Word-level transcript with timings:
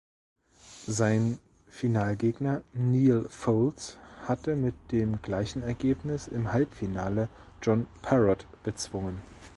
Sein 0.87 1.37
Finalgegner 1.67 2.63
Neal 2.73 3.29
Foulds 3.29 3.99
hatte 4.27 4.55
mit 4.55 4.73
dem 4.91 5.21
gleichen 5.21 5.61
Ergebnis 5.61 6.27
im 6.27 6.51
Halbfinale 6.51 7.29
John 7.61 7.85
Parrott 8.01 8.47
bezwungen. 8.63 9.21